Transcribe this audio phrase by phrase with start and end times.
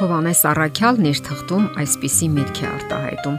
[0.00, 3.34] Հովանես Առաքյալն իր թղթում այսպիսի միտք է արտահայտում.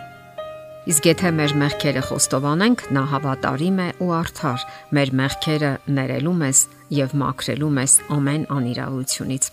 [0.92, 6.62] Իսկ եթե մեր մեղքերը խոստովանենք, նա հավատարիմ է ու արդար, մեր մեղքերը ներելու մեզ
[6.98, 9.50] եւ մաքրելու մեզ ամեն անիրավությունից։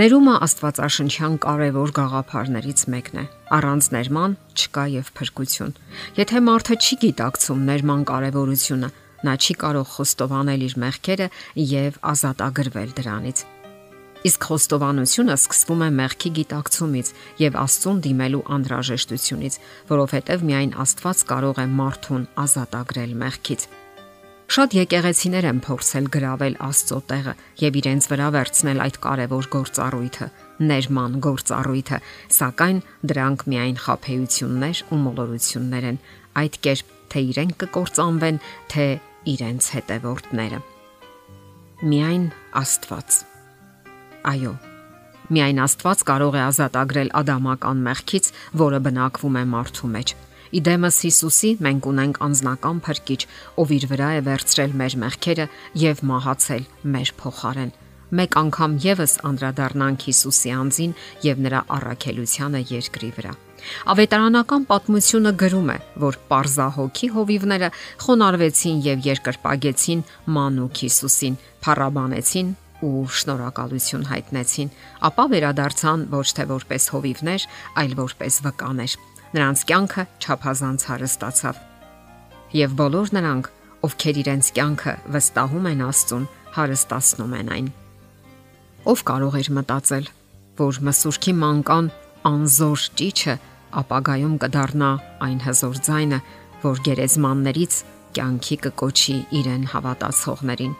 [0.00, 3.26] Ներումը Աստվածաշնչյան կարևոր գաղափարներից մեկն է։
[3.58, 5.76] Առանց ներման չկա եւ փրկություն։
[6.22, 8.92] Եթե մարդը չի գիտակցում ներման կարևորությունը,
[9.28, 11.30] նա չի կարող խոստովանել իր մեղքերը
[11.68, 13.46] եւ ազատագրվել դրանից։
[14.26, 19.58] Իսկ խոստովանությունը սկսվում է մեղքի գիտակցումից եւ Աստծուն դիմելու անհրաժեշտությունից,
[19.90, 23.68] որովհետեւ միայն Աստված կարող է մարդուն ազատագրել մեղքից։
[24.48, 30.28] Շատ եկեղեցիներ են փորձել գravel Աստծո տեղը եւ իրենց վրա վերցնել այդ կարևոր գործառույթը,
[30.72, 31.98] ներման գործառույթը,
[32.38, 36.02] սակայն դրանք միայն խափեություններ ու մոլորություններ են,
[36.42, 38.86] այդ կերպ թե իրենք կկործանվեն, թե
[39.36, 40.62] իրենց հետևորդները։
[41.92, 43.24] Միայն Աստված
[44.26, 44.54] Այո։
[45.28, 48.30] Միայն Աստված կարող է ազատագրել ադամական մեղքից,
[48.62, 50.14] որը բնակվում է մարդու մեջ։
[50.58, 53.20] Իդեմս Հիսուսի մենք ունենք անznական փրկիչ,
[53.60, 55.46] ով իր վրա է վերցրել մեր մեղքերը
[55.82, 57.74] եւ մահացել մեր փոխարեն։
[58.08, 60.94] Մեկ անգամ եւս անդրադառնանք Հիսուսի անձին
[61.28, 63.32] եւ նրա առաքելությանը երկրի վրա։
[63.92, 65.76] Ավետարանական պատմությունը գրում է,
[66.06, 67.68] որ Պարզահոգի հովիվները
[68.06, 70.06] խոնարհվեցին եւ երկրպագեցին
[70.38, 71.36] Մանուկ Հիսուսին,
[71.68, 72.48] փառաբանեցին
[72.84, 74.70] ու շնորհակալություն հայտնեցին,
[75.08, 77.46] ապա վերադարձան ոչ թե որպես հովիվներ,
[77.82, 78.96] այլ որպես վկաներ։
[79.34, 81.60] Նրանց կյանքը չափազանց հարստացավ։
[82.58, 83.50] Եվ բոլոր նրանք,
[83.88, 86.24] ովքեր իրենց կյանքը վստահում են Աստծուն,
[86.58, 87.68] հարստացնում են այն։
[88.88, 90.08] Ով կարող էր մտածել,
[90.58, 91.90] որ մսուրքի մանկան
[92.28, 93.34] անզոր ճիչը
[93.78, 94.90] ապագայում կդառնա
[95.28, 96.18] այն հզոր ձայնը,
[96.64, 97.74] որ գերեզմաններից
[98.16, 100.76] կյանքի կկոչի իրեն հավատացողներին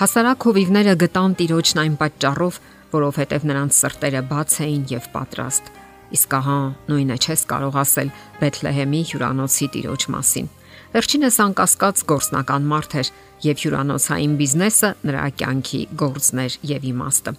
[0.00, 2.58] Հասարակ հովիվները գտան տիրոջն այն պատճառով,
[2.92, 5.70] որովհետև նրանց սրտերը բաց էին եւ պատրաստ։
[6.12, 6.56] Իսկ ահա
[6.92, 8.10] նույնը չես կարող ասել
[8.42, 10.50] Բեթլեհեմի հյուրանոցի տիրոջ մասին։
[10.92, 13.12] Վերջինս անկասկած գործնական մարդ էր
[13.46, 17.32] եւ հյուրանոցային բիզնեսը նրա կյանքի գործն էր եւ իմաստը։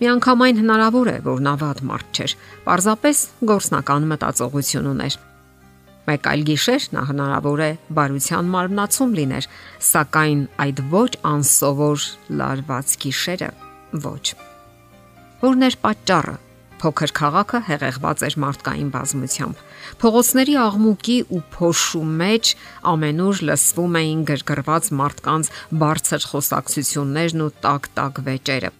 [0.00, 2.36] Միանգամայն հնարավոր է, որ նա վատ մարդ չէր,
[2.68, 3.18] պարզապես
[3.50, 5.18] գործնական մտածողություն ուներ
[6.10, 9.46] Մեկ այլ գիշեր նա հնարավոր է բարության մարմնացում լիներ,
[9.88, 12.06] սակայն այդ ոչ անսովոր
[12.40, 13.50] լարված գիշերը
[14.06, 14.24] ոչ։
[15.44, 16.34] Որն էր պատճառը։
[16.80, 19.62] Փոքր քաղաքը հեղեղված էր մարդկային բազմությամբ։
[20.00, 22.52] Փողոցների աղմուկի ու փոշու մեջ
[22.92, 25.50] ամենուր լսվում էին գրգռված մարդկանց
[25.84, 28.72] բարձր խոսակցություններն ու տակ-տակ վեճերը։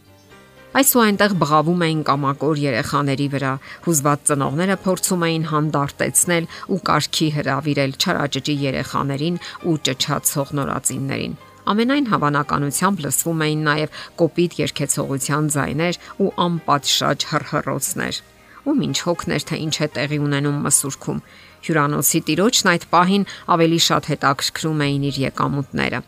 [0.70, 3.48] Այս ու այնտեղ բղավում էին կամակոր երեխաների վրա,
[3.86, 11.34] հուզված ծնողները փորձում էին հանդարտեցնել ու կարգի հravirել չարաճճի երեխաներին ու ճճացող նորածիններին։
[11.74, 18.22] Ամենայն հավանականությամբ լսվում էին նաև կոպիտ երկեցողության ձայներ ու անպատշաճ հրհրոցներ։
[18.70, 21.20] Ու ինչ հոգներ թե ինչ է տեղի ունենում մսուրքում։
[21.66, 26.02] Հյուրանոցի տիրոջն այդ պահին ավելի շատ հետաքրքրում էին իր եկամուտները։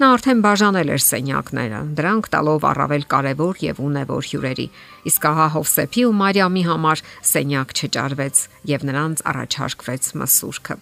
[0.00, 4.64] Նա արդեն բաժանել էր սենյակները, դրանք տալով առավել կարևոր եւ ունևոր հյուրերի։
[5.10, 8.40] Իսկ ահա Հովսեփի ու Մարիամի համար սենյակ չճարվեց
[8.70, 10.76] եւ նրանց առաջարկվեց մսուրքը։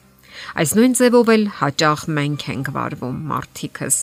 [0.63, 3.97] Այս նույն ձևով էլ հաճախ մենք ենք վարվում մարդիկս։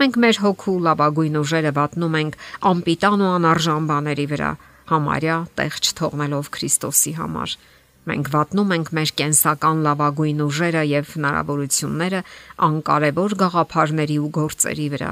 [0.00, 2.40] Մենք մեր հոգու լավագույն ուժերը վատնում ենք
[2.72, 4.50] անպիտան ու անարժան բաների վրա,
[4.88, 7.58] համարյա տեղ չթողնելով Քրիստոսի համար։
[8.02, 12.22] Մենք վատնում ենք մեր կենսական լավագույն ուժերը եւ հնարավորությունները
[12.66, 15.10] անկարևոր գաղափարների ու գործերի վրա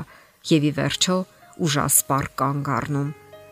[0.51, 1.19] եւ ի վերջո
[1.67, 3.09] ուժասպառ կանգ առնում։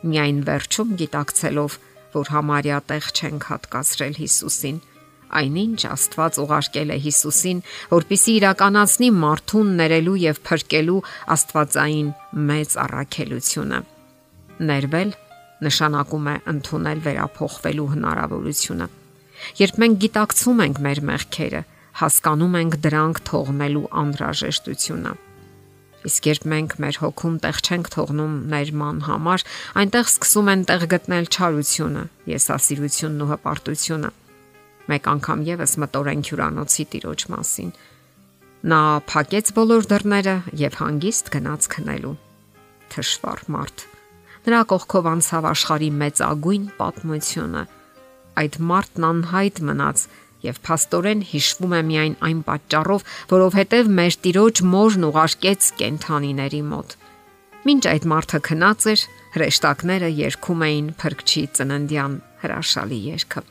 [0.09, 1.78] Միայն վերջում գիտակցելով,
[2.19, 4.82] որ համարյա տեղ չենք հատկացրել Հիսուսին,
[5.38, 11.00] այնինչ Աստված ուղարկել է Հիսուսին, որpիսի իրականացնի մարդուն ներելու եւ փրկելու
[11.38, 12.15] Աստվածային
[12.50, 13.82] մեծ առաքելությունը։
[14.72, 15.10] Ներվել
[15.69, 18.88] նշանակում է ընդունել վերափոխվելու հնարավորությունը
[19.59, 21.62] Երբ մենք գիտակցում ենք մեր մեղքերը,
[21.99, 25.12] հասկանում ենք դրանք թողնելու անհրաժեշտությունը։
[26.09, 29.44] Իսկ երբ մենք մեր հոգում տեղ չենք թողնում ներման համար,
[29.82, 32.02] այնտեղ սկսում են տեղ գտնել չարությունը,
[32.32, 34.11] եսասիրությունն ու հպարտությունը։
[34.88, 37.73] Մեկ անգամ եւս մտորենք հյուրանոցի տիրոջ մասին։
[38.58, 38.81] Նա
[39.11, 42.14] փակեց բոլոր դռները եւ հանգիստ գնաց քնելու։
[42.94, 43.85] Թշվառ մարդ։
[44.49, 47.62] Նրա կողքով անցավ աշխարի մեծ ագույն պատմությունը
[48.43, 50.06] այդ մարդն անհայտ մնաց
[50.44, 56.96] եւ փաստորեն հիշվում է միայն այն պատճառով, որովհետեւ մեր տիրոջ մորն ուղարկեց կենթանիների մոտ։
[57.69, 59.00] Մինչ այդ մարդը քնած էր,
[59.35, 63.43] հրեշտակները երգում էին փրկչի ծննդյան հրաշալի երգը։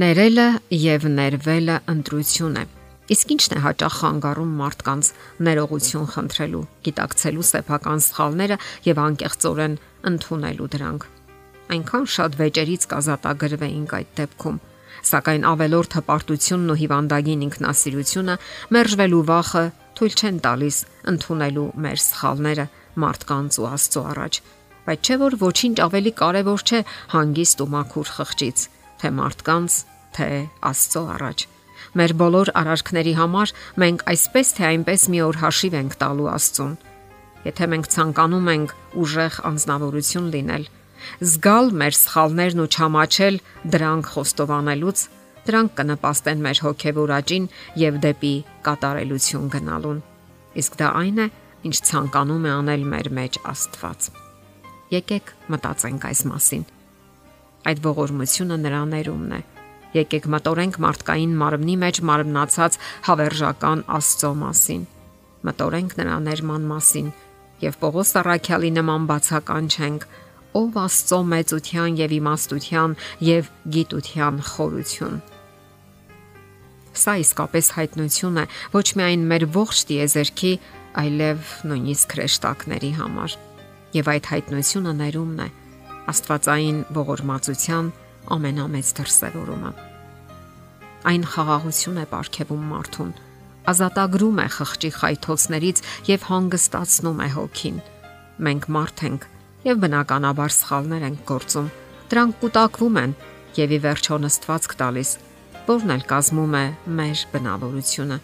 [0.00, 2.64] Ներելը եւ ներվելը ընտրություն է։
[3.10, 5.08] Իսկ ինչն է հաճախ խանգարում մարդկանց
[5.48, 9.74] ներողություն խնդրելու, գիտակցելու սեփական սխալները եւ անկեղծորեն
[10.12, 11.08] ընդունելու դրանք։
[11.74, 14.58] այնքան շատ վեճերից կազատագրվեինք այդ դեպքում
[15.10, 18.34] սակայն ավելորդ հպարտությունն ու հիվանդագին ինքնասիրությունը
[18.76, 19.62] մերժվելու վախը
[20.00, 20.80] թույլ չեն տալիս
[21.12, 22.66] ընդունելու մեր սխալները
[23.04, 24.40] մարդկանց ու Աստծո առաջ
[24.86, 26.80] բայց չէ որ ոչինչ ավելի կարևոր չէ
[27.14, 28.66] հանգիստ ու մաքուր խղճից
[29.00, 29.78] թե մարդկանց
[30.16, 30.28] թե
[30.70, 31.46] Աստծո առաջ
[32.00, 33.52] մեր բոլոր արարքների համար
[33.82, 36.74] մենք այսպես թե այնպես մի օր հաշիվ ենք տալու Աստծուն
[37.46, 40.68] եթե մենք ցանկանում ենք ուժեղ անznավորություն լինել
[41.20, 43.38] զգալ մեր սխալներն ու չամաչել
[43.74, 45.04] դրանք խոստովանելուց,
[45.46, 47.46] դրանք կնպաստեն մեր հոգեվոր աճին
[47.80, 48.34] եւ դեպի
[48.66, 50.02] կատարելություն գնալուն։
[50.60, 51.26] Իսկ դա այն է,
[51.70, 54.10] ինչ ցանկանում է անել մեր մեջ Աստված։
[54.90, 56.62] Եկեք մտածենք այս մասին։
[57.70, 59.40] Այդ ողորմությունը նրա ներումն է։
[59.90, 64.84] Եկեք մտորենք մարդկային մարմնի մեջ մարմնացած հավերժական Աստծո մասին։
[65.50, 67.10] Մտորենք նրա ներման մասին
[67.60, 70.04] եւ Պողոս Արաքյալի նման բացական չենք,
[70.56, 75.20] ով Աստծո մեծության եւ իմաստության եւ գիտության խորություն։
[77.00, 78.44] Սա իսկապես հայտնություն է
[78.74, 80.52] ոչ միայն մեր ողջ տիեզերքի,
[81.00, 83.36] այլև նույնիսկ քրեշտակների համար։
[83.94, 85.48] Եվ այդ հայտնությունը ներումն է
[86.10, 87.90] Աստվածային ողորմածության
[88.34, 89.72] ամենամեծ դրսևորումը։
[91.10, 93.12] Այն խաղաղություն է ապարգևում մարդուն,
[93.70, 97.78] ազատագրում է խղճի խայթոցներից եւ հանգստացնում է հոգին։
[98.50, 99.24] Մենք մարդ ենք,
[99.66, 101.70] եւ բնականաբար սխալներ են գործում։
[102.10, 103.16] Դրանք կուտակվում են
[103.60, 105.10] եւ ի վերջո նստվածք տալիս,
[105.70, 106.64] որն էլ կազմում է
[107.00, 108.16] մեր բնավորությունը։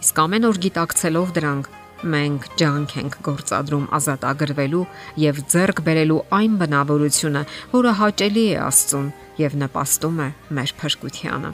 [0.00, 1.70] Իսկ ամեն օր գիտակցելով դրանք,
[2.00, 4.84] մենք ջանք ենք գործադրում ազատագրվելու
[5.20, 7.42] եւ ձեռք բերելու այն բնավորությունը,
[7.74, 9.08] որը հաճելի է Աստծուն
[9.40, 11.50] եւ նպաստում է մեր փրկությանը։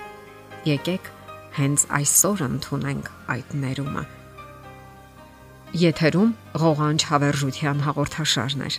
[0.71, 1.11] Եկեք
[1.57, 4.05] հենց այսօր ընդունենք այդ ներումը։
[5.87, 6.31] Եթերում
[6.63, 8.79] ղողանջ հավերժության հաղորդաշարներ։